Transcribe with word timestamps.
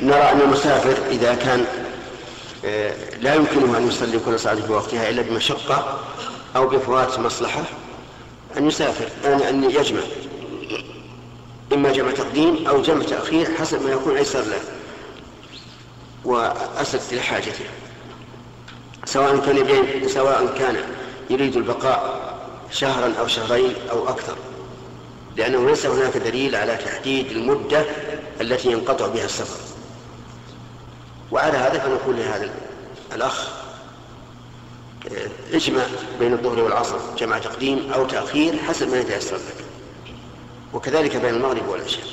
نرى 0.00 0.32
أن 0.32 0.40
المسافر 0.40 0.96
إذا 1.10 1.34
كان 1.34 1.66
آه، 2.64 2.94
لا 3.20 3.34
يمكنه 3.34 3.78
أن 3.78 3.88
يصلي 3.88 4.18
كل 4.18 4.40
صلاة 4.40 4.54
في 4.54 4.72
وقتها 4.72 5.10
إلا 5.10 5.22
بمشقة 5.22 6.00
أو 6.56 6.68
بفوات 6.68 7.18
مصلحة 7.18 7.62
أن 8.56 8.66
يسافر. 8.66 9.08
أن 9.24 9.64
يجمع. 9.64 10.02
إما 11.72 11.92
جمع 11.92 12.10
تقديم 12.10 12.66
أو 12.68 12.82
جمع 12.82 13.04
تأخير 13.04 13.54
حسب 13.60 13.82
ما 13.82 13.90
يكون 13.92 14.16
أيسر 14.16 14.40
له 14.40 14.60
وأسد 16.24 17.14
لحاجته. 17.14 17.64
سواء 19.04 19.36
كان 19.36 20.08
سواء 20.08 20.54
كان 20.58 20.76
يريد 21.30 21.56
البقاء 21.56 22.22
شهرا 22.70 23.14
أو 23.20 23.26
شهرين 23.26 23.74
أو 23.90 24.08
أكثر. 24.08 24.36
لأنه 25.36 25.66
ليس 25.66 25.86
هناك 25.86 26.16
دليل 26.16 26.56
على 26.56 26.76
تحديد 26.76 27.30
المدة 27.30 27.84
التي 28.40 28.72
ينقطع 28.72 29.06
بها 29.06 29.24
السفر. 29.24 29.71
وعلى 31.32 31.58
هذا 31.58 31.78
فنقول 31.78 32.16
لهذا 32.16 32.50
الأخ 33.14 33.48
آه، 35.12 35.56
اجمع 35.56 35.82
بين 36.18 36.32
الظهر 36.32 36.60
والعصر 36.60 36.98
جمع 37.18 37.38
تقديم 37.38 37.92
أو 37.94 38.06
تأخير 38.06 38.56
حسب 38.56 38.90
ما 38.90 39.00
يتيسر 39.00 39.36
لك 39.36 39.64
وكذلك 40.74 41.16
بين 41.16 41.34
المغرب 41.34 41.68
والعشاء. 41.68 42.04